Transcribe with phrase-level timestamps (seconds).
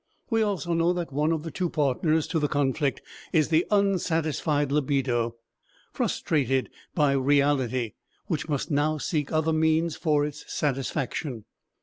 [0.31, 4.71] We also know that one of the two partners to the conflict is the unsatisfied
[4.71, 5.35] libido,
[5.93, 7.93] frustrated by reality,
[8.25, 11.45] which must now seek other means for its satisfaction.